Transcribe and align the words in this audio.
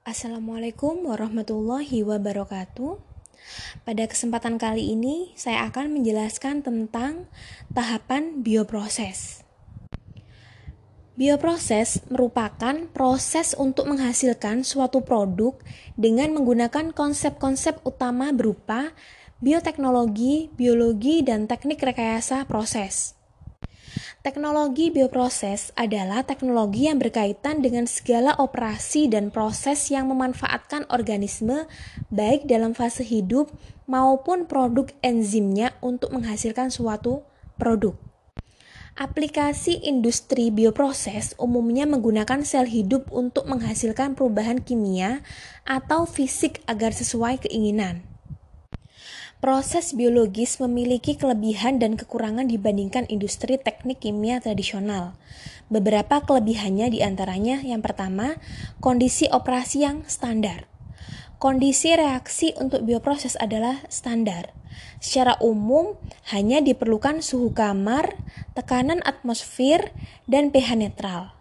Assalamualaikum 0.00 1.12
warahmatullahi 1.12 2.00
wabarakatuh. 2.00 2.96
Pada 3.84 4.04
kesempatan 4.08 4.56
kali 4.56 4.96
ini, 4.96 5.36
saya 5.36 5.68
akan 5.68 5.92
menjelaskan 5.92 6.64
tentang 6.64 7.28
tahapan 7.68 8.40
bioproses. 8.40 9.44
Bioproses 11.20 12.00
merupakan 12.08 12.88
proses 12.96 13.52
untuk 13.52 13.92
menghasilkan 13.92 14.64
suatu 14.64 15.04
produk 15.04 15.60
dengan 16.00 16.32
menggunakan 16.32 16.96
konsep-konsep 16.96 17.84
utama 17.84 18.32
berupa 18.32 18.96
bioteknologi, 19.44 20.48
biologi, 20.56 21.20
dan 21.20 21.44
teknik 21.44 21.76
rekayasa 21.76 22.48
proses. 22.48 23.19
Teknologi 24.20 24.92
bioproses 24.92 25.72
adalah 25.80 26.20
teknologi 26.28 26.84
yang 26.84 27.00
berkaitan 27.00 27.64
dengan 27.64 27.88
segala 27.88 28.36
operasi 28.36 29.08
dan 29.08 29.32
proses 29.32 29.88
yang 29.88 30.12
memanfaatkan 30.12 30.84
organisme 30.92 31.64
baik 32.12 32.44
dalam 32.44 32.76
fase 32.76 33.00
hidup 33.00 33.48
maupun 33.88 34.44
produk 34.44 34.92
enzimnya 35.00 35.72
untuk 35.80 36.12
menghasilkan 36.12 36.68
suatu 36.68 37.24
produk. 37.56 37.96
Aplikasi 38.92 39.88
industri 39.88 40.52
bioproses 40.52 41.32
umumnya 41.40 41.88
menggunakan 41.88 42.44
sel 42.44 42.68
hidup 42.68 43.08
untuk 43.08 43.48
menghasilkan 43.48 44.12
perubahan 44.20 44.60
kimia 44.60 45.24
atau 45.64 46.04
fisik 46.04 46.60
agar 46.68 46.92
sesuai 46.92 47.48
keinginan. 47.48 48.09
Proses 49.40 49.96
biologis 49.96 50.60
memiliki 50.60 51.16
kelebihan 51.16 51.80
dan 51.80 51.96
kekurangan 51.96 52.44
dibandingkan 52.44 53.08
industri 53.08 53.56
teknik 53.56 54.04
kimia 54.04 54.36
tradisional. 54.36 55.16
Beberapa 55.72 56.20
kelebihannya 56.20 56.92
di 56.92 57.00
antaranya 57.00 57.64
yang 57.64 57.80
pertama, 57.80 58.36
kondisi 58.84 59.32
operasi 59.32 59.80
yang 59.80 60.04
standar. 60.04 60.68
Kondisi 61.40 61.96
reaksi 61.96 62.52
untuk 62.60 62.84
bioproses 62.84 63.40
adalah 63.40 63.80
standar. 63.88 64.52
Secara 65.00 65.40
umum, 65.40 65.96
hanya 66.36 66.60
diperlukan 66.60 67.24
suhu 67.24 67.56
kamar, 67.56 68.20
tekanan 68.52 69.00
atmosfer, 69.08 69.88
dan 70.28 70.52
pH 70.52 70.76
netral. 70.76 71.39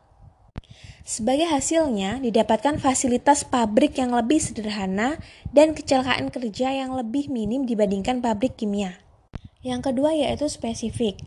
Sebagai 1.09 1.49
hasilnya, 1.49 2.21
didapatkan 2.21 2.77
fasilitas 2.77 3.41
pabrik 3.41 3.97
yang 3.97 4.13
lebih 4.13 4.37
sederhana 4.37 5.17
dan 5.49 5.73
kecelakaan 5.73 6.29
kerja 6.29 6.69
yang 6.69 6.93
lebih 6.93 7.33
minim 7.33 7.65
dibandingkan 7.65 8.21
pabrik 8.21 8.53
kimia. 8.53 9.01
Yang 9.65 9.89
kedua 9.89 10.13
yaitu 10.13 10.45
spesifik. 10.45 11.17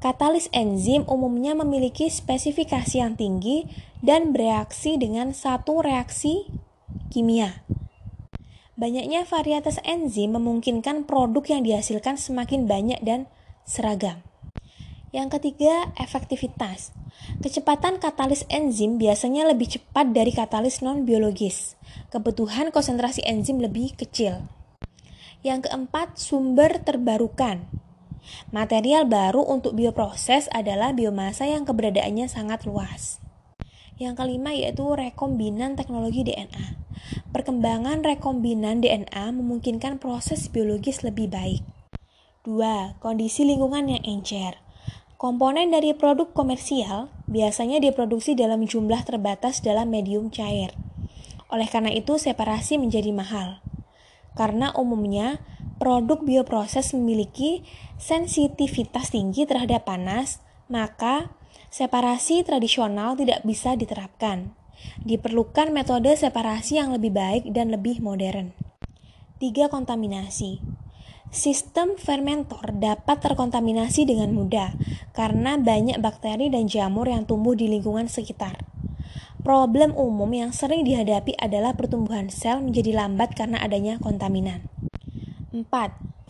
Katalis 0.00 0.48
enzim 0.56 1.04
umumnya 1.04 1.52
memiliki 1.52 2.08
spesifikasi 2.08 2.96
yang 2.96 3.12
tinggi 3.20 3.68
dan 4.00 4.32
bereaksi 4.32 4.96
dengan 4.96 5.36
satu 5.36 5.84
reaksi 5.84 6.48
kimia. 7.12 7.60
Banyaknya 8.80 9.28
varietas 9.28 9.76
enzim 9.84 10.32
memungkinkan 10.32 11.04
produk 11.04 11.44
yang 11.44 11.60
dihasilkan 11.60 12.16
semakin 12.16 12.64
banyak 12.64 13.04
dan 13.04 13.28
seragam. 13.68 14.24
Yang 15.14 15.38
ketiga, 15.38 15.94
efektivitas. 15.94 16.90
Kecepatan 17.38 18.02
katalis 18.02 18.42
enzim 18.50 18.98
biasanya 18.98 19.46
lebih 19.46 19.78
cepat 19.78 20.10
dari 20.10 20.34
katalis 20.34 20.82
non-biologis. 20.82 21.78
Kebutuhan 22.10 22.74
konsentrasi 22.74 23.22
enzim 23.22 23.62
lebih 23.62 23.94
kecil. 23.94 24.50
Yang 25.46 25.70
keempat, 25.70 26.18
sumber 26.18 26.82
terbarukan. 26.82 27.70
Material 28.50 29.06
baru 29.06 29.46
untuk 29.46 29.78
bioproses 29.78 30.50
adalah 30.50 30.90
biomasa 30.90 31.46
yang 31.46 31.62
keberadaannya 31.62 32.26
sangat 32.26 32.66
luas. 32.66 33.22
Yang 33.96 34.18
kelima 34.18 34.50
yaitu 34.52 34.82
rekombinan 34.82 35.78
teknologi 35.78 36.26
DNA. 36.26 36.82
Perkembangan 37.30 38.02
rekombinan 38.02 38.82
DNA 38.82 39.30
memungkinkan 39.30 40.02
proses 40.02 40.50
biologis 40.50 41.06
lebih 41.06 41.30
baik. 41.30 41.62
2. 42.42 42.98
Kondisi 42.98 43.46
lingkungan 43.46 43.86
yang 43.86 44.02
encer. 44.02 44.65
Komponen 45.16 45.72
dari 45.72 45.96
produk 45.96 46.28
komersial 46.28 47.08
biasanya 47.24 47.80
diproduksi 47.80 48.36
dalam 48.36 48.68
jumlah 48.68 49.00
terbatas 49.00 49.64
dalam 49.64 49.88
medium 49.88 50.28
cair. 50.28 50.76
Oleh 51.48 51.64
karena 51.72 51.88
itu, 51.88 52.20
separasi 52.20 52.76
menjadi 52.76 53.16
mahal. 53.16 53.64
Karena 54.36 54.76
umumnya, 54.76 55.40
produk 55.80 56.20
bioproses 56.20 56.92
memiliki 56.92 57.64
sensitivitas 57.96 59.08
tinggi 59.08 59.48
terhadap 59.48 59.88
panas, 59.88 60.44
maka 60.68 61.32
separasi 61.72 62.44
tradisional 62.44 63.16
tidak 63.16 63.40
bisa 63.40 63.72
diterapkan. 63.72 64.52
Diperlukan 65.00 65.72
metode 65.72 66.12
separasi 66.12 66.76
yang 66.76 66.92
lebih 66.92 67.16
baik 67.16 67.56
dan 67.56 67.72
lebih 67.72 68.04
modern. 68.04 68.52
3. 69.40 69.72
Kontaminasi 69.72 70.76
Sistem 71.34 71.98
fermentor 71.98 72.70
dapat 72.78 73.18
terkontaminasi 73.18 74.06
dengan 74.06 74.30
mudah 74.30 74.72
karena 75.10 75.58
banyak 75.58 75.98
bakteri 75.98 76.48
dan 76.48 76.70
jamur 76.70 77.10
yang 77.10 77.26
tumbuh 77.26 77.58
di 77.58 77.66
lingkungan 77.66 78.06
sekitar. 78.06 78.62
Problem 79.42 79.94
umum 79.94 80.26
yang 80.34 80.50
sering 80.50 80.82
dihadapi 80.82 81.38
adalah 81.38 81.78
pertumbuhan 81.78 82.30
sel 82.30 82.62
menjadi 82.62 82.98
lambat 82.98 83.34
karena 83.38 83.62
adanya 83.62 83.98
kontaminan. 84.02 84.66
4. 85.54 85.66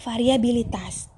Variabilitas. 0.01 1.09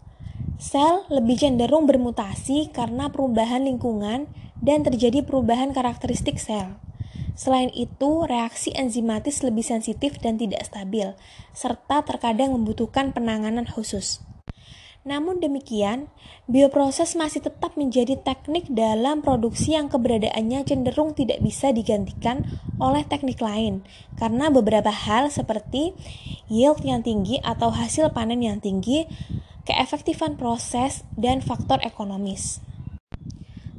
Sel 0.59 1.07
lebih 1.11 1.39
cenderung 1.39 1.87
bermutasi 1.87 2.71
karena 2.71 3.11
perubahan 3.11 3.67
lingkungan 3.67 4.31
dan 4.59 4.83
terjadi 4.83 5.23
perubahan 5.23 5.71
karakteristik 5.71 6.39
sel. 6.39 6.79
Selain 7.39 7.71
itu, 7.71 8.27
reaksi 8.27 8.75
enzimatis 8.75 9.47
lebih 9.47 9.63
sensitif 9.63 10.19
dan 10.19 10.43
tidak 10.43 10.67
stabil, 10.67 11.15
serta 11.55 12.03
terkadang 12.03 12.51
membutuhkan 12.51 13.15
penanganan 13.15 13.63
khusus. 13.63 14.27
Namun 15.07 15.39
demikian, 15.39 16.11
bioproses 16.51 17.15
masih 17.15 17.47
tetap 17.47 17.79
menjadi 17.79 18.19
teknik 18.19 18.67
dalam 18.67 19.23
produksi 19.23 19.79
yang 19.79 19.87
keberadaannya 19.87 20.67
cenderung 20.67 21.15
tidak 21.15 21.39
bisa 21.39 21.71
digantikan 21.71 22.43
oleh 22.83 23.07
teknik 23.07 23.39
lain 23.39 23.87
karena 24.19 24.51
beberapa 24.51 24.91
hal 24.91 25.31
seperti 25.31 25.95
yield 26.51 26.83
yang 26.83 27.07
tinggi 27.07 27.39
atau 27.47 27.71
hasil 27.71 28.11
panen 28.11 28.43
yang 28.43 28.59
tinggi, 28.59 29.07
keefektifan 29.63 30.35
proses, 30.35 31.07
dan 31.15 31.39
faktor 31.39 31.79
ekonomis. 31.87 32.59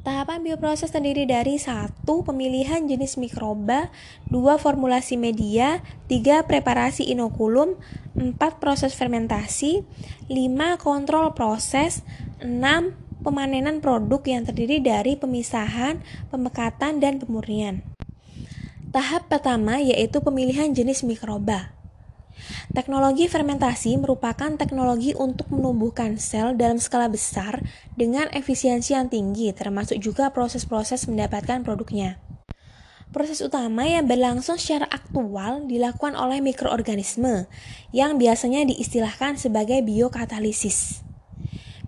Tahapan 0.09 0.41
bioproses 0.41 0.89
terdiri 0.89 1.29
dari 1.29 1.61
satu 1.61 2.25
Pemilihan 2.25 2.89
jenis 2.89 3.21
mikroba 3.21 3.93
dua 4.25 4.57
Formulasi 4.57 5.21
media 5.21 5.85
tiga 6.09 6.41
Preparasi 6.49 7.13
inokulum 7.13 7.77
empat 8.17 8.57
Proses 8.57 8.97
fermentasi 8.97 9.85
lima 10.25 10.81
Kontrol 10.81 11.37
proses 11.37 12.01
enam 12.41 12.97
Pemanenan 13.21 13.85
produk 13.85 14.25
yang 14.25 14.49
terdiri 14.49 14.81
dari 14.81 15.13
pemisahan, 15.13 16.01
pemekatan, 16.33 16.97
dan 16.97 17.21
pemurnian. 17.21 17.85
Tahap 18.89 19.29
pertama 19.29 19.77
yaitu 19.77 20.25
pemilihan 20.25 20.73
jenis 20.73 21.05
mikroba. 21.05 21.78
Teknologi 22.71 23.25
fermentasi 23.25 23.97
merupakan 23.97 24.53
teknologi 24.55 25.17
untuk 25.17 25.49
menumbuhkan 25.49 26.21
sel 26.21 26.53
dalam 26.53 26.77
skala 26.77 27.09
besar 27.09 27.63
dengan 27.97 28.29
efisiensi 28.29 28.93
yang 28.93 29.09
tinggi, 29.09 29.49
termasuk 29.55 29.97
juga 29.97 30.29
proses-proses 30.29 31.09
mendapatkan 31.09 31.65
produknya. 31.65 32.21
Proses 33.09 33.41
utama 33.41 33.89
yang 33.89 34.05
berlangsung 34.05 34.61
secara 34.61 34.85
aktual 34.85 35.65
dilakukan 35.65 36.13
oleh 36.13 36.45
mikroorganisme 36.45 37.49
yang 37.89 38.21
biasanya 38.21 38.69
diistilahkan 38.69 39.33
sebagai 39.33 39.81
biokatalisis. 39.81 41.01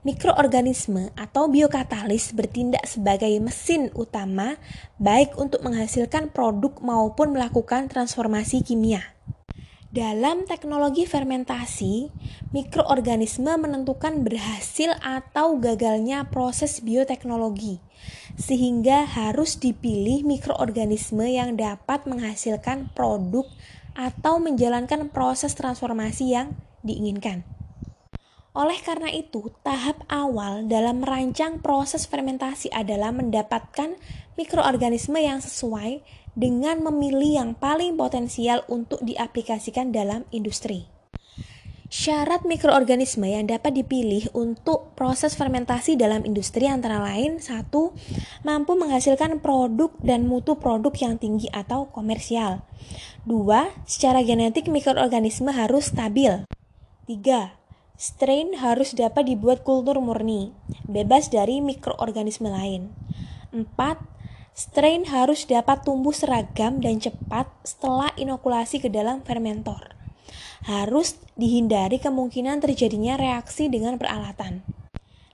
Mikroorganisme 0.02 1.14
atau 1.14 1.46
biokatalis 1.46 2.34
bertindak 2.34 2.90
sebagai 2.90 3.30
mesin 3.38 3.94
utama 3.94 4.58
baik 4.98 5.38
untuk 5.38 5.62
menghasilkan 5.62 6.34
produk 6.34 6.82
maupun 6.82 7.38
melakukan 7.38 7.86
transformasi 7.86 8.66
kimia. 8.66 9.14
Dalam 9.92 10.48
teknologi 10.48 11.04
fermentasi, 11.04 12.08
mikroorganisme 12.56 13.52
menentukan 13.60 14.24
berhasil 14.24 14.96
atau 15.04 15.60
gagalnya 15.60 16.32
proses 16.32 16.80
bioteknologi, 16.80 17.84
sehingga 18.40 19.04
harus 19.04 19.60
dipilih 19.60 20.24
mikroorganisme 20.24 21.28
yang 21.28 21.60
dapat 21.60 22.08
menghasilkan 22.08 22.88
produk 22.96 23.44
atau 23.92 24.40
menjalankan 24.40 25.12
proses 25.12 25.60
transformasi 25.60 26.40
yang 26.40 26.56
diinginkan. 26.88 27.44
Oleh 28.56 28.80
karena 28.80 29.12
itu, 29.12 29.52
tahap 29.60 30.08
awal 30.08 30.72
dalam 30.72 31.04
merancang 31.04 31.60
proses 31.60 32.08
fermentasi 32.08 32.72
adalah 32.72 33.12
mendapatkan 33.12 34.00
mikroorganisme 34.40 35.20
yang 35.20 35.44
sesuai 35.44 36.21
dengan 36.36 36.80
memilih 36.84 37.42
yang 37.44 37.52
paling 37.54 38.00
potensial 38.00 38.64
untuk 38.72 39.04
diaplikasikan 39.04 39.92
dalam 39.92 40.24
industri. 40.32 40.92
Syarat 41.92 42.48
mikroorganisme 42.48 43.28
yang 43.28 43.52
dapat 43.52 43.76
dipilih 43.76 44.32
untuk 44.32 44.96
proses 44.96 45.36
fermentasi 45.36 46.00
dalam 46.00 46.24
industri 46.24 46.64
antara 46.64 47.04
lain 47.04 47.44
satu, 47.44 47.92
mampu 48.48 48.80
menghasilkan 48.80 49.44
produk 49.44 49.92
dan 50.00 50.24
mutu 50.24 50.56
produk 50.56 50.96
yang 50.96 51.20
tinggi 51.20 51.52
atau 51.52 51.92
komersial. 51.92 52.64
Dua, 53.28 53.76
secara 53.84 54.24
genetik 54.24 54.72
mikroorganisme 54.72 55.52
harus 55.52 55.92
stabil. 55.92 56.48
Tiga, 57.12 57.60
strain 58.00 58.56
harus 58.56 58.96
dapat 58.96 59.28
dibuat 59.28 59.68
kultur 59.68 60.00
murni, 60.00 60.56
bebas 60.88 61.28
dari 61.28 61.60
mikroorganisme 61.60 62.48
lain. 62.48 62.88
Empat, 63.52 64.00
strain 64.62 65.10
harus 65.10 65.50
dapat 65.50 65.82
tumbuh 65.82 66.14
seragam 66.14 66.78
dan 66.78 67.02
cepat 67.02 67.50
setelah 67.66 68.14
inokulasi 68.14 68.78
ke 68.78 68.94
dalam 68.94 69.26
fermentor 69.26 69.98
harus 70.62 71.18
dihindari 71.34 71.98
kemungkinan 71.98 72.62
terjadinya 72.62 73.18
reaksi 73.18 73.66
dengan 73.66 73.98
peralatan. 73.98 74.62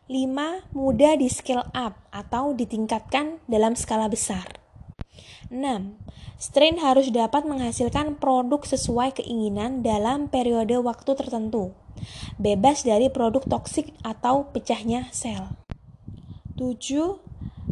5. 0.07 0.71
Mudah 0.71 1.19
di 1.19 1.27
scale 1.27 1.67
up 1.75 1.99
atau 2.15 2.55
ditingkatkan 2.55 3.43
dalam 3.43 3.75
skala 3.75 4.07
besar. 4.07 4.63
6. 5.51 5.59
Strain 6.39 6.79
harus 6.79 7.11
dapat 7.11 7.43
menghasilkan 7.43 8.15
produk 8.15 8.63
sesuai 8.63 9.19
keinginan 9.19 9.83
dalam 9.83 10.31
periode 10.31 10.79
waktu 10.79 11.11
tertentu, 11.17 11.75
bebas 12.39 12.87
dari 12.87 13.11
produk 13.11 13.43
toksik 13.43 13.91
atau 14.07 14.47
pecahnya 14.55 15.11
sel. 15.11 15.51
7. 16.55 17.26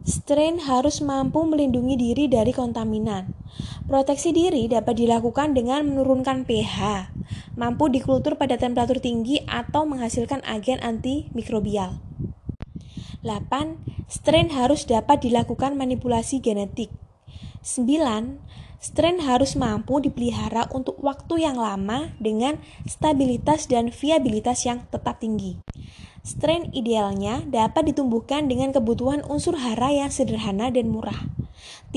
Strain 0.06 0.62
harus 0.62 1.02
mampu 1.02 1.42
melindungi 1.50 1.98
diri 1.98 2.30
dari 2.30 2.54
kontaminan. 2.54 3.34
Proteksi 3.90 4.30
diri 4.38 4.70
dapat 4.70 5.02
dilakukan 5.02 5.58
dengan 5.58 5.82
menurunkan 5.82 6.46
pH, 6.46 7.10
mampu 7.58 7.90
dikultur 7.90 8.38
pada 8.38 8.54
temperatur 8.62 9.02
tinggi 9.02 9.42
atau 9.50 9.90
menghasilkan 9.90 10.46
agen 10.46 10.78
antimikrobial. 10.86 11.98
8. 13.26 13.82
Strain 14.06 14.54
harus 14.54 14.86
dapat 14.86 15.26
dilakukan 15.26 15.74
manipulasi 15.74 16.38
genetik. 16.38 16.94
9. 17.66 18.38
Strain 18.86 19.18
harus 19.18 19.58
mampu 19.58 19.98
dipelihara 19.98 20.70
untuk 20.70 21.02
waktu 21.02 21.42
yang 21.42 21.58
lama 21.58 22.14
dengan 22.22 22.62
stabilitas 22.86 23.66
dan 23.66 23.90
viabilitas 23.90 24.62
yang 24.62 24.86
tetap 24.94 25.18
tinggi. 25.18 25.58
Strain 26.22 26.70
idealnya 26.70 27.42
dapat 27.50 27.90
ditumbuhkan 27.90 28.46
dengan 28.46 28.70
kebutuhan 28.70 29.26
unsur 29.26 29.58
hara 29.58 29.90
yang 29.90 30.14
sederhana 30.14 30.70
dan 30.70 30.94
murah. 30.94 31.18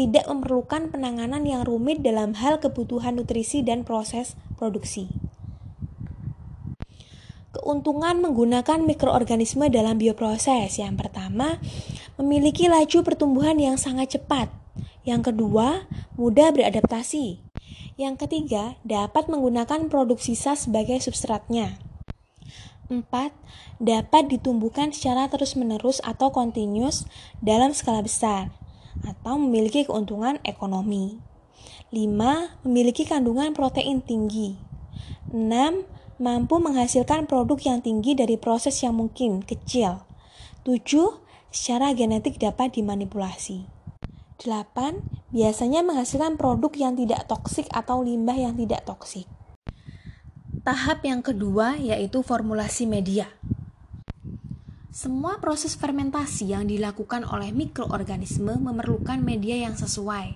Tidak 0.00 0.24
memerlukan 0.32 0.88
penanganan 0.88 1.44
yang 1.44 1.68
rumit 1.68 2.00
dalam 2.00 2.32
hal 2.32 2.56
kebutuhan 2.56 3.20
nutrisi 3.20 3.60
dan 3.60 3.84
proses 3.84 4.32
produksi. 4.56 5.12
Keuntungan 7.52 8.24
menggunakan 8.24 8.80
mikroorganisme 8.80 9.68
dalam 9.68 10.00
bioproses 10.00 10.80
yang 10.80 10.96
pertama, 10.96 11.60
memiliki 12.16 12.64
laju 12.64 13.04
pertumbuhan 13.04 13.60
yang 13.60 13.76
sangat 13.76 14.16
cepat. 14.16 14.48
Yang 15.08 15.32
kedua, 15.32 15.88
mudah 16.20 16.52
beradaptasi. 16.52 17.40
Yang 17.96 18.28
ketiga, 18.28 18.76
dapat 18.84 19.32
menggunakan 19.32 19.88
produk 19.88 20.20
sisa 20.20 20.52
sebagai 20.52 21.00
substratnya. 21.00 21.80
4. 22.92 23.08
Dapat 23.80 24.28
ditumbuhkan 24.28 24.92
secara 24.92 25.32
terus-menerus 25.32 26.04
atau 26.04 26.28
continuous 26.28 27.08
dalam 27.40 27.72
skala 27.72 28.04
besar 28.04 28.52
atau 29.00 29.40
memiliki 29.40 29.88
keuntungan 29.88 30.44
ekonomi. 30.44 31.24
5. 31.88 32.68
Memiliki 32.68 33.08
kandungan 33.08 33.56
protein 33.56 34.04
tinggi. 34.04 34.60
6. 35.32 35.88
Mampu 36.20 36.60
menghasilkan 36.60 37.24
produk 37.24 37.56
yang 37.64 37.80
tinggi 37.80 38.12
dari 38.12 38.36
proses 38.36 38.76
yang 38.84 38.92
mungkin 39.00 39.40
kecil. 39.40 40.04
7. 40.68 40.84
Secara 41.48 41.96
genetik 41.96 42.36
dapat 42.36 42.76
dimanipulasi. 42.76 43.77
8. 44.38 45.34
Biasanya 45.34 45.82
menghasilkan 45.82 46.38
produk 46.38 46.70
yang 46.78 46.94
tidak 46.94 47.26
toksik 47.26 47.66
atau 47.74 48.06
limbah 48.06 48.38
yang 48.38 48.54
tidak 48.54 48.86
toksik. 48.86 49.26
Tahap 50.62 51.02
yang 51.02 51.26
kedua 51.26 51.74
yaitu 51.74 52.22
formulasi 52.22 52.86
media. 52.86 53.26
Semua 54.94 55.38
proses 55.38 55.78
fermentasi 55.78 56.54
yang 56.54 56.66
dilakukan 56.66 57.22
oleh 57.22 57.54
mikroorganisme 57.54 58.58
memerlukan 58.58 59.22
media 59.22 59.54
yang 59.54 59.78
sesuai, 59.78 60.34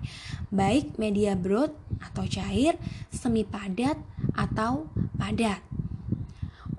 baik 0.54 1.02
media 1.02 1.34
broth 1.34 1.75
atau 1.99 2.22
cair, 2.31 2.78
semi 3.10 3.43
padat, 3.43 3.99
atau 4.38 4.87
padat. 5.19 5.58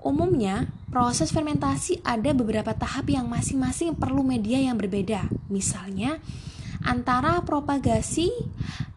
Umumnya, 0.00 0.72
proses 0.88 1.28
fermentasi 1.28 2.00
ada 2.04 2.32
beberapa 2.32 2.72
tahap 2.72 3.08
yang 3.08 3.28
masing-masing 3.28 3.96
perlu 3.96 4.24
media 4.24 4.60
yang 4.60 4.80
berbeda. 4.80 5.28
Misalnya, 5.52 6.24
antara 6.84 7.40
propagasi 7.42 8.28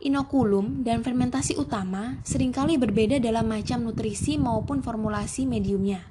inokulum 0.03 0.83
dan 0.83 1.01
fermentasi 1.01 1.55
utama 1.55 2.19
sering 2.21 2.51
kali 2.51 2.75
berbeda 2.75 3.17
dalam 3.17 3.47
macam 3.47 3.81
nutrisi 3.81 4.35
maupun 4.35 4.83
formulasi 4.83 5.47
mediumnya. 5.47 6.03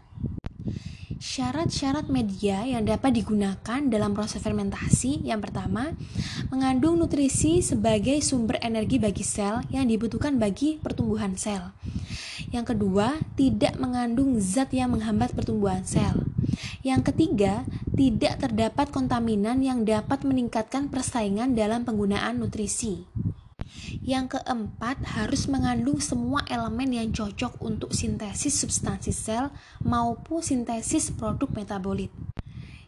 Syarat-syarat 1.16 2.08
media 2.08 2.64
yang 2.64 2.84
dapat 2.84 3.12
digunakan 3.12 3.80
dalam 3.88 4.12
proses 4.16 4.40
fermentasi 4.40 5.24
yang 5.24 5.40
pertama, 5.44 5.92
mengandung 6.48 6.96
nutrisi 6.96 7.60
sebagai 7.60 8.20
sumber 8.24 8.60
energi 8.64 8.96
bagi 8.96 9.24
sel 9.24 9.64
yang 9.68 9.84
dibutuhkan 9.84 10.40
bagi 10.40 10.80
pertumbuhan 10.80 11.36
sel. 11.36 11.76
Yang 12.56 12.72
kedua, 12.72 13.20
tidak 13.36 13.76
mengandung 13.76 14.40
zat 14.40 14.72
yang 14.72 14.96
menghambat 14.96 15.36
pertumbuhan 15.36 15.84
sel. 15.84 16.24
Yang 16.80 17.12
ketiga, 17.12 17.68
tidak 17.92 18.40
terdapat 18.40 18.88
kontaminan 18.88 19.60
yang 19.60 19.84
dapat 19.84 20.24
meningkatkan 20.24 20.88
persaingan 20.88 21.52
dalam 21.52 21.84
penggunaan 21.84 22.40
nutrisi. 22.40 23.04
Yang 24.00 24.40
keempat, 24.40 25.04
harus 25.04 25.52
mengandung 25.52 26.00
semua 26.00 26.48
elemen 26.48 26.96
yang 26.96 27.12
cocok 27.12 27.60
untuk 27.60 27.92
sintesis 27.92 28.56
substansi 28.56 29.12
sel 29.12 29.52
maupun 29.84 30.40
sintesis 30.40 31.12
produk 31.12 31.52
metabolit. 31.52 32.08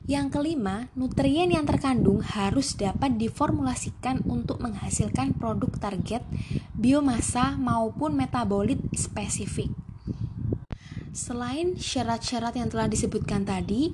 Yang 0.09 0.41
kelima, 0.41 0.89
nutrien 0.97 1.53
yang 1.53 1.69
terkandung 1.69 2.25
harus 2.25 2.73
dapat 2.81 3.21
diformulasikan 3.21 4.25
untuk 4.25 4.57
menghasilkan 4.65 5.37
produk 5.37 5.69
target, 5.77 6.25
biomasa 6.73 7.61
maupun 7.61 8.17
metabolit 8.17 8.81
spesifik. 8.97 9.69
Selain 11.13 11.77
syarat-syarat 11.77 12.57
yang 12.57 12.73
telah 12.73 12.89
disebutkan 12.89 13.45
tadi, 13.45 13.93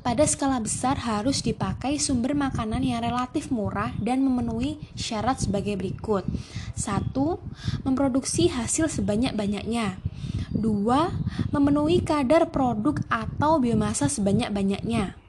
pada 0.00 0.24
skala 0.24 0.64
besar 0.64 0.96
harus 0.96 1.44
dipakai 1.44 2.00
sumber 2.00 2.32
makanan 2.32 2.80
yang 2.80 3.04
relatif 3.04 3.52
murah 3.52 3.92
dan 4.00 4.24
memenuhi 4.24 4.80
syarat 4.96 5.44
sebagai 5.44 5.76
berikut. 5.76 6.24
1. 6.72 7.12
Memproduksi 7.84 8.48
hasil 8.48 8.88
sebanyak-banyaknya. 8.88 10.00
2. 10.56 11.52
Memenuhi 11.52 12.00
kadar 12.00 12.48
produk 12.48 12.96
atau 13.12 13.60
biomasa 13.60 14.08
sebanyak-banyaknya. 14.08 15.19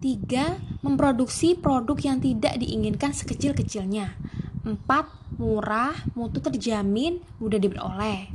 3. 0.00 0.80
Memproduksi 0.80 1.52
produk 1.52 2.00
yang 2.00 2.24
tidak 2.24 2.56
diinginkan 2.56 3.12
sekecil-kecilnya. 3.12 4.16
4. 4.64 4.80
Murah, 5.36 5.92
mutu 6.16 6.40
terjamin, 6.40 7.20
mudah 7.36 7.60
diperoleh. 7.60 8.32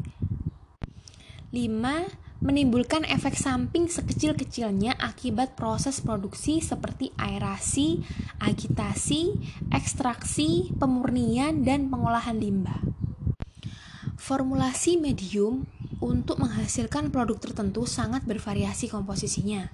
5. 1.50 2.26
Menimbulkan 2.46 3.02
efek 3.10 3.34
samping 3.34 3.90
sekecil-kecilnya 3.90 4.94
akibat 5.02 5.58
proses 5.58 6.06
produksi 6.06 6.62
seperti 6.62 7.10
aerasi, 7.18 8.06
agitasi, 8.38 9.34
ekstraksi, 9.74 10.70
pemurnian, 10.78 11.66
dan 11.66 11.90
pengolahan 11.90 12.38
limbah. 12.38 12.78
Formulasi 14.22 15.02
medium 15.02 15.66
untuk 15.98 16.38
menghasilkan 16.38 17.10
produk 17.10 17.42
tertentu 17.42 17.90
sangat 17.90 18.22
bervariasi 18.30 18.86
komposisinya. 18.86 19.74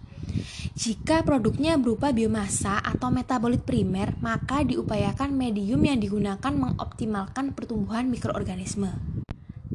Jika 0.81 1.21
produknya 1.21 1.77
berupa 1.77 2.09
biomasa 2.09 2.81
atau 2.81 3.13
metabolit 3.13 3.61
primer, 3.61 4.17
maka 4.17 4.65
diupayakan 4.65 5.29
medium 5.29 5.77
yang 5.85 6.01
digunakan 6.01 6.49
mengoptimalkan 6.49 7.53
pertumbuhan 7.53 8.09
mikroorganisme. 8.09 9.10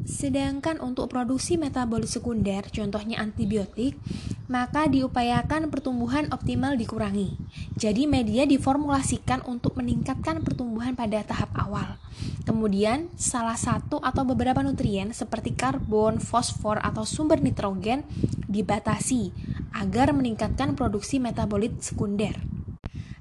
Sedangkan 0.07 0.79
untuk 0.79 1.11
produksi 1.11 1.59
metabolit 1.59 2.07
sekunder, 2.07 2.63
contohnya 2.71 3.19
antibiotik, 3.19 3.99
maka 4.47 4.87
diupayakan 4.87 5.67
pertumbuhan 5.67 6.31
optimal 6.31 6.79
dikurangi. 6.79 7.35
Jadi 7.75 8.07
media 8.07 8.47
diformulasikan 8.47 9.43
untuk 9.43 9.75
meningkatkan 9.75 10.39
pertumbuhan 10.47 10.95
pada 10.95 11.27
tahap 11.27 11.51
awal. 11.59 11.99
Kemudian, 12.47 13.11
salah 13.19 13.59
satu 13.59 13.99
atau 13.99 14.23
beberapa 14.23 14.63
nutrien 14.63 15.11
seperti 15.11 15.51
karbon, 15.51 16.23
fosfor, 16.23 16.79
atau 16.79 17.03
sumber 17.03 17.43
nitrogen 17.43 18.07
dibatasi 18.47 19.35
agar 19.75 20.15
meningkatkan 20.15 20.79
produksi 20.79 21.19
metabolit 21.19 21.83
sekunder. 21.83 22.39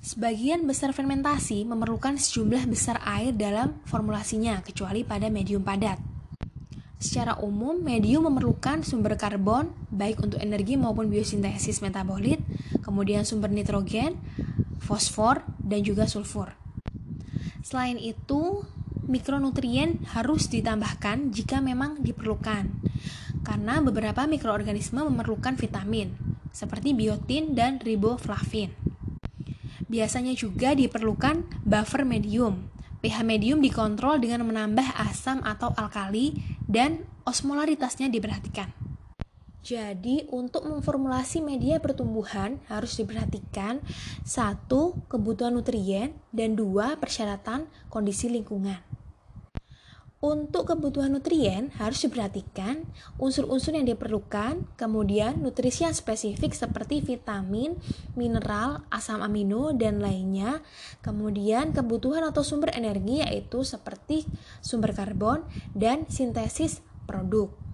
Sebagian 0.06 0.70
besar 0.70 0.94
fermentasi 0.94 1.66
memerlukan 1.66 2.14
sejumlah 2.14 2.70
besar 2.70 3.02
air 3.02 3.34
dalam 3.34 3.74
formulasinya, 3.90 4.62
kecuali 4.62 5.02
pada 5.02 5.26
medium 5.26 5.66
padat. 5.66 6.15
Secara 6.96 7.36
umum, 7.44 7.76
medium 7.76 8.24
memerlukan 8.24 8.80
sumber 8.80 9.20
karbon, 9.20 9.68
baik 9.92 10.16
untuk 10.24 10.40
energi 10.40 10.80
maupun 10.80 11.12
biosintesis 11.12 11.84
metabolit, 11.84 12.40
kemudian 12.80 13.28
sumber 13.28 13.52
nitrogen, 13.52 14.16
fosfor, 14.80 15.44
dan 15.60 15.84
juga 15.84 16.08
sulfur. 16.08 16.56
Selain 17.60 18.00
itu, 18.00 18.64
mikronutrien 19.04 20.00
harus 20.16 20.48
ditambahkan 20.48 21.36
jika 21.36 21.60
memang 21.60 22.00
diperlukan, 22.00 22.64
karena 23.44 23.84
beberapa 23.84 24.24
mikroorganisme 24.24 25.04
memerlukan 25.04 25.52
vitamin, 25.60 26.16
seperti 26.48 26.96
biotin 26.96 27.52
dan 27.52 27.76
riboflavin. 27.76 28.72
Biasanya 29.86 30.32
juga 30.32 30.72
diperlukan 30.72 31.44
buffer 31.62 32.08
medium, 32.08 32.72
pH 33.04 33.22
medium 33.22 33.60
dikontrol 33.60 34.18
dengan 34.18 34.48
menambah 34.48 34.98
asam 34.98 35.44
atau 35.44 35.70
alkali 35.76 36.55
dan 36.70 37.06
osmolaritasnya 37.26 38.06
diperhatikan. 38.06 38.70
Jadi, 39.66 40.30
untuk 40.30 40.62
memformulasi 40.62 41.42
media 41.42 41.82
pertumbuhan 41.82 42.62
harus 42.70 42.94
diperhatikan 43.02 43.82
satu 44.22 44.94
kebutuhan 45.10 45.58
nutrien 45.58 46.14
dan 46.30 46.54
dua 46.54 46.94
persyaratan 47.02 47.66
kondisi 47.90 48.30
lingkungan. 48.30 48.85
Untuk 50.26 50.74
kebutuhan 50.74 51.14
nutrien 51.14 51.70
harus 51.78 52.02
diperhatikan 52.02 52.82
unsur-unsur 53.14 53.78
yang 53.78 53.86
diperlukan, 53.86 54.66
kemudian 54.74 55.38
nutrisi 55.38 55.86
yang 55.86 55.94
spesifik 55.94 56.50
seperti 56.50 56.98
vitamin, 56.98 57.78
mineral, 58.18 58.82
asam 58.90 59.22
amino, 59.22 59.70
dan 59.70 60.02
lainnya. 60.02 60.66
Kemudian 60.98 61.70
kebutuhan 61.70 62.26
atau 62.26 62.42
sumber 62.42 62.74
energi 62.74 63.22
yaitu 63.22 63.62
seperti 63.62 64.26
sumber 64.58 64.98
karbon 64.98 65.46
dan 65.78 66.10
sintesis 66.10 66.82
produk. 67.06 67.65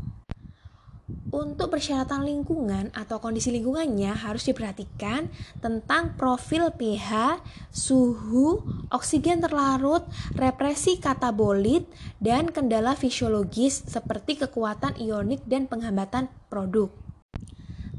Untuk 1.33 1.73
persyaratan 1.73 2.29
lingkungan 2.29 2.93
atau 2.93 3.17
kondisi 3.17 3.49
lingkungannya 3.49 4.13
harus 4.13 4.45
diperhatikan 4.45 5.33
tentang 5.65 6.13
profil 6.21 6.69
pH, 6.77 7.41
suhu, 7.73 8.61
oksigen 8.93 9.41
terlarut, 9.41 10.05
represi 10.37 11.01
katabolit, 11.01 11.89
dan 12.21 12.53
kendala 12.53 12.93
fisiologis 12.93 13.81
seperti 13.89 14.45
kekuatan 14.45 15.01
ionik 15.01 15.41
dan 15.49 15.65
penghambatan 15.65 16.29
produk. 16.53 16.93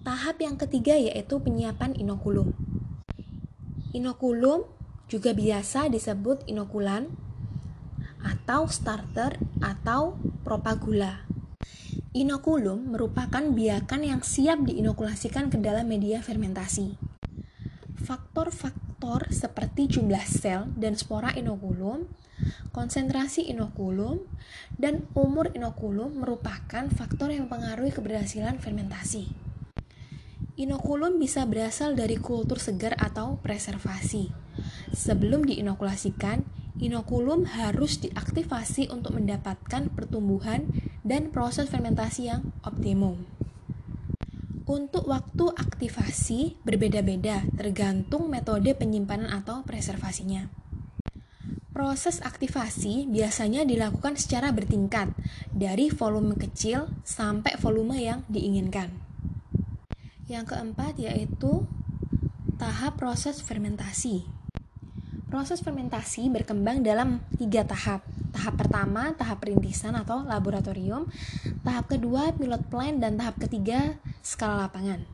Tahap 0.05 0.37
yang 0.37 0.53
ketiga 0.61 0.93
yaitu 0.93 1.41
penyiapan 1.41 1.97
inokulum. 1.97 2.53
Inokulum 3.97 4.69
juga 5.09 5.33
biasa 5.33 5.89
disebut 5.89 6.45
inokulan 6.45 7.09
atau 8.21 8.69
starter 8.69 9.41
atau 9.57 10.21
propagula. 10.45 11.32
Inokulum 12.13 12.93
merupakan 12.93 13.41
biakan 13.41 14.05
yang 14.05 14.21
siap 14.21 14.69
diinokulasikan 14.69 15.49
ke 15.49 15.57
dalam 15.57 15.89
media 15.89 16.21
fermentasi. 16.21 16.93
Faktor-faktor 18.05 19.33
seperti 19.33 19.97
jumlah 19.97 20.21
sel 20.21 20.69
dan 20.77 20.93
spora 20.93 21.33
inokulum, 21.33 22.05
konsentrasi 22.69 23.49
inokulum, 23.49 24.29
dan 24.77 25.09
umur 25.17 25.57
inokulum 25.57 26.21
merupakan 26.21 26.85
faktor 26.93 27.33
yang 27.33 27.49
mempengaruhi 27.49 27.89
keberhasilan 27.89 28.61
fermentasi. 28.61 29.33
Inokulum 30.53 31.17
bisa 31.17 31.49
berasal 31.49 31.97
dari 31.97 32.21
kultur 32.21 32.61
segar 32.61 32.93
atau 32.93 33.41
preservasi. 33.41 34.29
Sebelum 34.93 35.49
diinokulasikan, 35.49 36.45
inokulum 36.77 37.49
harus 37.57 37.97
diaktifasi 38.05 38.93
untuk 38.93 39.17
mendapatkan 39.17 39.89
pertumbuhan 39.89 40.92
dan 41.03 41.29
proses 41.29 41.67
fermentasi 41.67 42.31
yang 42.31 42.55
optimum. 42.63 43.27
Untuk 44.63 45.11
waktu 45.11 45.51
aktivasi 45.59 46.55
berbeda-beda 46.63 47.43
tergantung 47.59 48.31
metode 48.31 48.71
penyimpanan 48.71 49.27
atau 49.27 49.59
preservasinya. 49.67 50.47
Proses 51.75 52.23
aktivasi 52.23 53.11
biasanya 53.11 53.67
dilakukan 53.67 54.15
secara 54.15 54.55
bertingkat, 54.55 55.11
dari 55.51 55.91
volume 55.91 56.39
kecil 56.39 56.87
sampai 57.03 57.59
volume 57.59 57.99
yang 57.99 58.23
diinginkan. 58.31 58.93
Yang 60.31 60.55
keempat 60.55 61.01
yaitu 61.01 61.67
tahap 62.55 62.95
proses 62.95 63.43
fermentasi. 63.43 64.23
Proses 65.27 65.59
fermentasi 65.65 66.29
berkembang 66.29 66.85
dalam 66.85 67.25
tiga 67.35 67.65
tahap. 67.65 68.12
Tahap 68.33 68.57
pertama, 68.57 69.13
tahap 69.13 69.45
perintisan 69.45 69.93
atau 69.93 70.25
laboratorium. 70.25 71.05
Tahap 71.61 71.85
kedua, 71.87 72.33
pilot 72.33 72.65
plant. 72.67 72.97
Dan 72.97 73.21
tahap 73.21 73.37
ketiga, 73.37 74.01
skala 74.25 74.65
lapangan. 74.67 75.05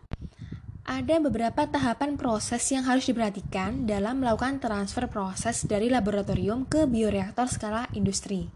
Ada 0.89 1.21
beberapa 1.21 1.69
tahapan 1.69 2.17
proses 2.17 2.65
yang 2.73 2.81
harus 2.89 3.05
diperhatikan 3.05 3.85
dalam 3.85 4.25
melakukan 4.25 4.57
transfer 4.57 5.05
proses 5.05 5.61
dari 5.69 5.85
laboratorium 5.85 6.65
ke 6.65 6.89
bioreaktor 6.89 7.45
skala 7.45 7.85
industri. 7.93 8.49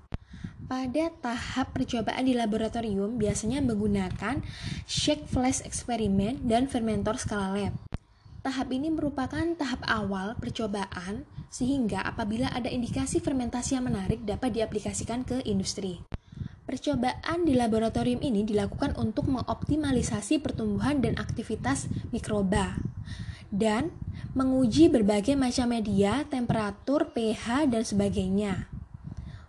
Pada 0.65 1.13
tahap 1.21 1.77
percobaan 1.77 2.25
di 2.25 2.33
laboratorium 2.33 3.21
biasanya 3.21 3.61
menggunakan 3.61 4.41
shake 4.89 5.29
flash 5.29 5.61
eksperimen 5.61 6.41
dan 6.47 6.65
fermentor 6.65 7.21
skala 7.21 7.53
lab. 7.53 7.77
Tahap 8.41 8.73
ini 8.73 8.89
merupakan 8.89 9.43
tahap 9.53 9.85
awal 9.85 10.33
percobaan 10.39 11.29
sehingga 11.53 12.01
apabila 12.01 12.49
ada 12.49 12.65
indikasi 12.65 13.21
fermentasi 13.21 13.77
yang 13.77 13.85
menarik 13.85 14.25
dapat 14.25 14.57
diaplikasikan 14.57 15.21
ke 15.21 15.45
industri. 15.45 16.01
Percobaan 16.65 17.45
di 17.45 17.53
laboratorium 17.53 18.25
ini 18.25 18.41
dilakukan 18.41 18.97
untuk 18.97 19.29
mengoptimalisasi 19.29 20.41
pertumbuhan 20.41 20.97
dan 21.05 21.13
aktivitas 21.21 21.85
mikroba 22.09 22.81
dan 23.53 23.93
menguji 24.33 24.89
berbagai 24.89 25.37
macam 25.37 25.69
media, 25.69 26.25
temperatur, 26.25 27.13
pH, 27.13 27.69
dan 27.69 27.85
sebagainya 27.85 28.65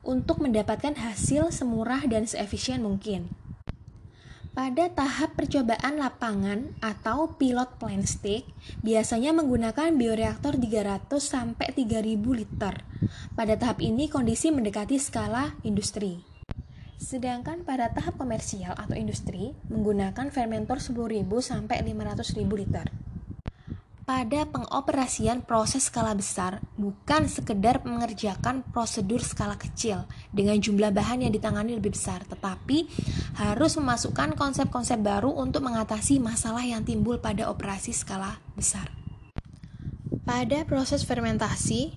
untuk 0.05 0.45
mendapatkan 0.45 1.01
hasil 1.01 1.49
semurah 1.49 2.05
dan 2.05 2.29
seefisien 2.29 2.85
mungkin. 2.85 3.33
Pada 4.55 4.87
tahap 4.87 5.35
percobaan 5.35 5.99
lapangan 5.99 6.79
atau 6.79 7.35
pilot 7.35 7.75
plant 7.75 8.07
stick, 8.07 8.47
biasanya 8.87 9.35
menggunakan 9.35 9.91
bioreaktor 9.99 10.55
300 10.55 11.11
sampai 11.19 11.75
3000 11.75 12.23
liter. 12.23 12.87
Pada 13.35 13.59
tahap 13.59 13.83
ini 13.83 14.07
kondisi 14.07 14.55
mendekati 14.55 14.95
skala 15.03 15.59
industri. 15.67 16.23
Sedangkan 17.03 17.67
pada 17.67 17.91
tahap 17.91 18.15
komersial 18.15 18.79
atau 18.79 18.95
industri 18.95 19.59
menggunakan 19.67 20.31
fermentor 20.31 20.79
10.000 20.79 21.27
sampai 21.43 21.83
500.000 21.83 22.47
liter 22.55 22.87
pada 24.05 24.45
pengoperasian 24.45 25.41
proses 25.49 25.89
skala 25.89 26.13
besar 26.13 26.61
bukan 26.77 27.25
sekedar 27.25 27.81
mengerjakan 27.89 28.61
prosedur 28.69 29.25
skala 29.25 29.57
kecil 29.57 30.05
dengan 30.29 30.61
jumlah 30.61 30.93
bahan 30.93 31.25
yang 31.25 31.33
ditangani 31.33 31.81
lebih 31.81 31.97
besar, 31.97 32.21
tetapi 32.29 32.85
harus 33.41 33.81
memasukkan 33.81 34.37
konsep-konsep 34.37 35.01
baru 35.01 35.33
untuk 35.33 35.65
mengatasi 35.65 36.21
masalah 36.21 36.63
yang 36.63 36.85
timbul 36.85 37.17
pada 37.17 37.49
operasi 37.49 37.97
skala 37.97 38.37
besar. 38.53 38.93
Pada 40.25 40.65
proses 40.69 41.05
fermentasi, 41.05 41.97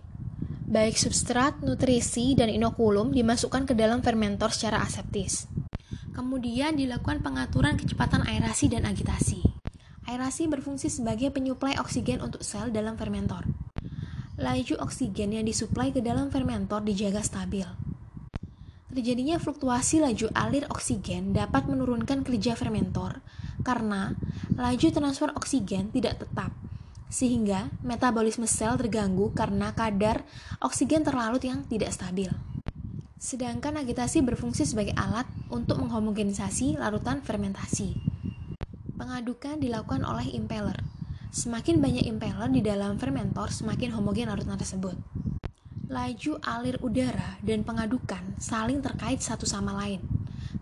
baik 0.68 0.96
substrat, 1.00 1.60
nutrisi, 1.64 2.36
dan 2.36 2.48
inokulum 2.52 3.12
dimasukkan 3.12 3.68
ke 3.68 3.74
dalam 3.76 4.00
fermentor 4.04 4.52
secara 4.52 4.84
aseptis. 4.84 5.48
Kemudian 6.12 6.76
dilakukan 6.76 7.24
pengaturan 7.24 7.80
kecepatan 7.80 8.28
aerasi 8.28 8.68
dan 8.68 8.84
agitasi. 8.84 9.47
Aerasi 10.08 10.48
berfungsi 10.48 10.88
sebagai 10.88 11.36
penyuplai 11.36 11.76
oksigen 11.76 12.24
untuk 12.24 12.40
sel 12.40 12.72
dalam 12.72 12.96
fermentor. 12.96 13.44
Laju 14.40 14.80
oksigen 14.80 15.36
yang 15.36 15.44
disuplai 15.44 15.92
ke 15.92 16.00
dalam 16.00 16.32
fermentor 16.32 16.80
dijaga 16.80 17.20
stabil. 17.20 17.68
Terjadinya 18.88 19.36
fluktuasi 19.36 20.00
laju 20.00 20.32
alir 20.32 20.64
oksigen 20.72 21.36
dapat 21.36 21.68
menurunkan 21.68 22.24
kerja 22.24 22.56
fermentor 22.56 23.20
karena 23.68 24.16
laju 24.56 24.88
transfer 24.96 25.36
oksigen 25.36 25.92
tidak 25.92 26.24
tetap, 26.24 26.56
sehingga 27.12 27.68
metabolisme 27.84 28.48
sel 28.48 28.80
terganggu 28.80 29.36
karena 29.36 29.76
kadar 29.76 30.24
oksigen 30.64 31.04
terlarut 31.04 31.44
yang 31.44 31.68
tidak 31.68 31.92
stabil. 31.92 32.32
Sedangkan 33.20 33.76
agitasi 33.76 34.24
berfungsi 34.24 34.64
sebagai 34.64 34.96
alat 34.96 35.28
untuk 35.52 35.84
menghomogenisasi 35.84 36.80
larutan 36.80 37.20
fermentasi. 37.20 38.07
Pengadukan 39.08 39.64
dilakukan 39.64 40.04
oleh 40.04 40.36
impeller. 40.36 40.84
Semakin 41.32 41.80
banyak 41.80 42.12
impeller 42.12 42.52
di 42.52 42.60
dalam 42.60 43.00
fermentor, 43.00 43.56
semakin 43.56 43.96
homogen 43.96 44.28
larutan 44.28 44.60
tersebut. 44.60 45.00
Laju 45.88 46.44
alir 46.44 46.76
udara 46.84 47.40
dan 47.40 47.64
pengadukan 47.64 48.36
saling 48.36 48.84
terkait 48.84 49.24
satu 49.24 49.48
sama 49.48 49.72
lain, 49.80 50.04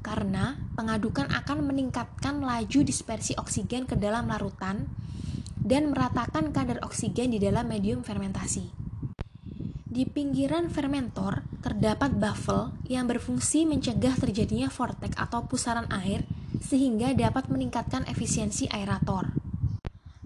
karena 0.05 0.61
pengadukan 0.77 1.25
akan 1.25 1.65
meningkatkan 1.65 2.37
laju 2.37 2.85
dispersi 2.85 3.33
oksigen 3.33 3.89
ke 3.89 3.97
dalam 3.97 4.29
larutan 4.29 4.93
dan 5.57 5.89
meratakan 5.89 6.53
kadar 6.53 6.85
oksigen 6.85 7.33
di 7.33 7.41
dalam 7.41 7.65
medium 7.65 8.05
fermentasi. 8.05 8.69
Di 9.89 10.05
pinggiran 10.05 10.69
fermentor 10.69 11.41
terdapat 11.65 12.13
baffle 12.13 12.77
yang 12.85 13.09
berfungsi 13.09 13.65
mencegah 13.65 14.13
terjadinya 14.21 14.69
vortex 14.69 15.17
atau 15.17 15.49
pusaran 15.49 15.89
air 15.89 16.21
sehingga 16.61 17.11
dapat 17.15 17.47
meningkatkan 17.51 18.07
efisiensi 18.07 18.69
aerator. 18.71 19.31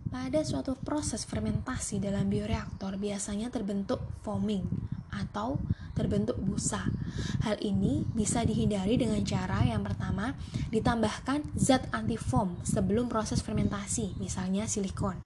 Pada 0.10 0.42
suatu 0.42 0.74
proses 0.78 1.26
fermentasi 1.26 2.02
dalam 2.02 2.30
bioreaktor 2.30 2.98
biasanya 2.98 3.54
terbentuk 3.54 4.02
foaming 4.26 4.66
atau 5.10 5.58
terbentuk 5.98 6.38
busa. 6.40 6.86
Hal 7.44 7.60
ini 7.60 8.06
bisa 8.14 8.46
dihindari 8.46 8.96
dengan 8.96 9.20
cara 9.26 9.66
yang 9.66 9.84
pertama, 9.84 10.38
ditambahkan 10.72 11.54
zat 11.58 11.90
anti 11.92 12.16
foam 12.16 12.62
sebelum 12.64 13.12
proses 13.12 13.42
fermentasi, 13.44 14.16
misalnya 14.22 14.70
silikon. 14.70 15.20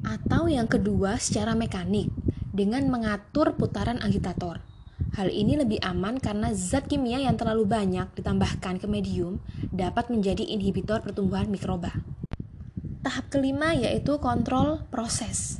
Atau 0.00 0.48
yang 0.48 0.66
kedua, 0.66 1.20
secara 1.20 1.52
mekanik 1.52 2.08
dengan 2.50 2.88
mengatur 2.88 3.54
putaran 3.54 4.00
agitator. 4.00 4.69
Hal 5.10 5.26
ini 5.34 5.58
lebih 5.58 5.82
aman 5.82 6.22
karena 6.22 6.54
zat 6.54 6.86
kimia 6.86 7.18
yang 7.18 7.34
terlalu 7.34 7.66
banyak 7.66 8.14
ditambahkan 8.14 8.78
ke 8.78 8.86
medium 8.86 9.42
dapat 9.74 10.06
menjadi 10.06 10.46
inhibitor 10.46 11.02
pertumbuhan 11.02 11.50
mikroba. 11.50 11.90
Tahap 13.02 13.26
kelima 13.26 13.74
yaitu 13.74 14.22
kontrol 14.22 14.86
proses. 14.92 15.58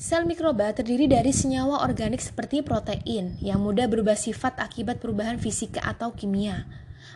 Sel 0.00 0.24
mikroba 0.26 0.72
terdiri 0.72 1.06
dari 1.06 1.30
senyawa 1.30 1.84
organik 1.84 2.18
seperti 2.18 2.64
protein 2.64 3.36
yang 3.38 3.60
mudah 3.60 3.86
berubah 3.86 4.16
sifat 4.16 4.56
akibat 4.56 4.98
perubahan 4.98 5.36
fisika 5.36 5.78
atau 5.84 6.16
kimia. 6.16 6.64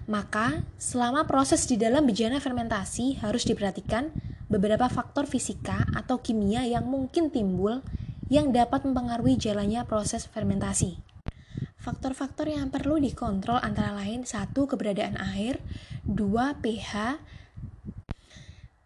Maka, 0.05 0.63
selama 0.77 1.25
proses 1.25 1.65
di 1.65 1.81
dalam 1.81 2.05
bejana 2.05 2.39
fermentasi 2.45 3.25
harus 3.25 3.49
diperhatikan 3.49 4.13
beberapa 4.53 4.87
faktor 4.93 5.25
fisika 5.25 5.89
atau 5.97 6.21
kimia 6.21 6.63
yang 6.69 6.85
mungkin 6.85 7.33
timbul 7.33 7.81
yang 8.29 8.53
dapat 8.53 8.85
mempengaruhi 8.85 9.41
jalannya 9.41 9.81
proses 9.89 10.29
fermentasi. 10.29 11.14
Faktor-faktor 11.85 12.49
yang 12.49 12.73
perlu 12.73 12.97
dikontrol 12.97 13.61
antara 13.61 13.93
lain 13.93 14.25
satu 14.25 14.65
keberadaan 14.65 15.21
air, 15.21 15.61
dua 16.01 16.57
pH, 16.65 17.21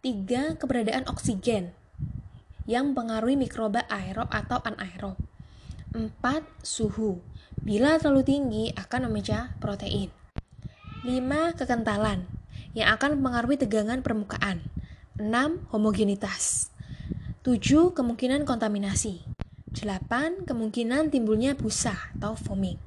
tiga 0.03 0.59
keberadaan 0.59 1.07
oksigen, 1.07 1.71
yang 2.67 2.91
mempengaruhi 2.91 3.39
mikroba 3.39 3.87
aerob 3.87 4.27
atau 4.27 4.59
anaerob. 4.67 5.15
4. 5.95 6.11
Suhu. 6.59 7.23
Bila 7.63 7.95
terlalu 8.03 8.27
tinggi 8.27 8.65
akan 8.75 9.07
memecah 9.07 9.55
protein. 9.63 10.11
5. 11.07 11.55
Kekentalan 11.55 12.27
yang 12.75 12.91
akan 12.99 13.15
mempengaruhi 13.15 13.57
tegangan 13.63 14.03
permukaan. 14.03 14.59
6. 15.15 15.71
Homogenitas. 15.71 16.69
7. 17.47 17.95
Kemungkinan 17.95 18.43
kontaminasi. 18.43 19.38
8. 19.69 20.49
Kemungkinan 20.49 21.13
timbulnya 21.13 21.53
busa 21.53 21.93
atau 22.17 22.33
foaming. 22.33 22.81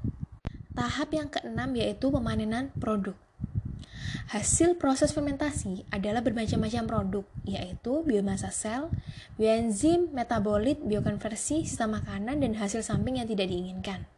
Tahap 0.75 1.15
yang 1.15 1.31
keenam 1.31 1.71
yaitu 1.79 2.11
pemanenan 2.11 2.75
produk. 2.83 3.15
Hasil 4.33 4.81
proses 4.81 5.13
fermentasi 5.13 5.85
adalah 5.93 6.25
bermacam-macam 6.25 6.85
produk, 6.89 7.25
yaitu 7.45 8.01
biomasa 8.03 8.49
sel, 8.49 8.89
bioenzim, 9.37 10.09
metabolit, 10.11 10.81
biokonversi, 10.81 11.69
sisa 11.69 11.85
makanan, 11.85 12.41
dan 12.41 12.57
hasil 12.57 12.81
samping 12.81 13.21
yang 13.21 13.29
tidak 13.29 13.53
diinginkan. 13.53 14.09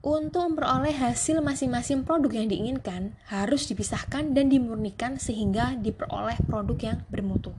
Untuk 0.00 0.40
memperoleh 0.40 0.96
hasil 0.96 1.44
masing-masing 1.44 2.08
produk 2.08 2.32
yang 2.32 2.48
diinginkan, 2.48 3.12
harus 3.28 3.68
dipisahkan 3.68 4.32
dan 4.32 4.48
dimurnikan 4.48 5.20
sehingga 5.20 5.76
diperoleh 5.76 6.40
produk 6.48 6.78
yang 6.80 6.98
bermutu. 7.12 7.52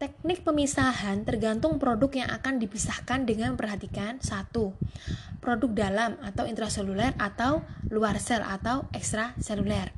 Teknik 0.00 0.48
pemisahan 0.48 1.28
tergantung 1.28 1.76
produk 1.76 2.08
yang 2.24 2.32
akan 2.32 2.56
dipisahkan 2.56 3.28
dengan 3.28 3.52
perhatikan 3.60 4.16
satu 4.16 4.72
Produk 5.44 5.68
dalam 5.76 6.16
atau 6.24 6.48
intraseluler 6.48 7.12
atau 7.20 7.60
luar 7.92 8.16
sel 8.16 8.40
atau 8.40 8.88
ekstraseluler. 8.96 9.92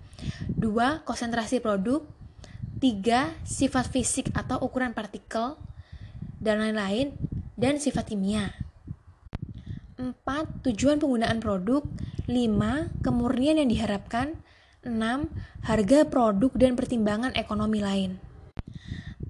2. 0.59 1.07
Konsentrasi 1.07 1.63
produk. 1.63 2.03
3. 2.83 3.47
Sifat 3.47 3.95
fisik 3.95 4.35
atau 4.35 4.59
ukuran 4.59 4.91
partikel 4.91 5.55
dan 6.43 6.59
lain-lain 6.59 7.15
dan 7.55 7.79
sifat 7.79 8.11
kimia. 8.11 8.59
4. 10.03 10.19
Tujuan 10.67 10.99
penggunaan 10.99 11.39
produk. 11.39 11.87
5. 12.27 13.07
Kemurnian 13.07 13.63
yang 13.63 13.71
diharapkan. 13.71 14.35
6. 14.83 14.99
Harga 15.63 15.99
produk 16.11 16.51
dan 16.59 16.75
pertimbangan 16.75 17.39
ekonomi 17.39 17.79
lain. 17.79 18.32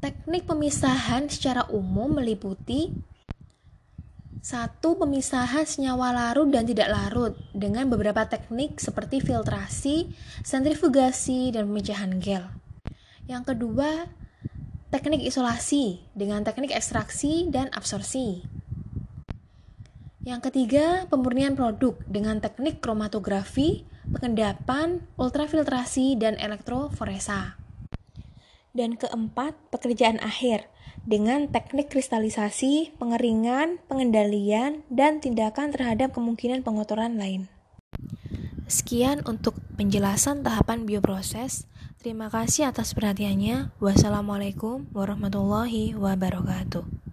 Teknik 0.02 0.50
pemisahan 0.50 1.30
secara 1.30 1.62
umum 1.70 2.18
meliputi 2.18 2.90
satu 4.42 4.98
pemisahan 4.98 5.62
senyawa 5.62 6.10
larut 6.10 6.50
dan 6.50 6.66
tidak 6.66 6.90
larut 6.90 7.38
dengan 7.54 7.86
beberapa 7.86 8.26
teknik 8.26 8.82
seperti 8.82 9.22
filtrasi, 9.22 10.10
sentrifugasi, 10.42 11.54
dan 11.54 11.70
pemecahan 11.70 12.18
gel. 12.18 12.50
Yang 13.30 13.54
kedua, 13.54 14.10
teknik 14.90 15.22
isolasi 15.22 16.02
dengan 16.18 16.42
teknik 16.42 16.74
ekstraksi 16.74 17.46
dan 17.54 17.70
absorpsi. 17.70 18.42
Yang 20.26 20.50
ketiga, 20.50 21.06
pemurnian 21.06 21.54
produk 21.54 21.94
dengan 22.10 22.42
teknik 22.42 22.82
kromatografi, 22.82 23.86
pengendapan, 24.10 25.06
ultrafiltrasi, 25.14 26.18
dan 26.18 26.34
elektroforesa. 26.42 27.61
Dan 28.72 28.96
keempat, 28.96 29.52
pekerjaan 29.68 30.16
akhir 30.24 30.68
dengan 31.04 31.50
teknik 31.50 31.90
kristalisasi, 31.92 32.96
pengeringan, 32.96 33.82
pengendalian, 33.90 34.86
dan 34.88 35.20
tindakan 35.20 35.74
terhadap 35.74 36.14
kemungkinan 36.16 36.64
pengotoran 36.64 37.20
lain. 37.20 37.52
Sekian 38.70 39.20
untuk 39.28 39.60
penjelasan 39.76 40.40
tahapan 40.40 40.88
bioproses. 40.88 41.68
Terima 42.00 42.32
kasih 42.32 42.72
atas 42.72 42.96
perhatiannya. 42.96 43.76
Wassalamualaikum 43.78 44.88
warahmatullahi 44.96 45.92
wabarakatuh. 45.92 47.11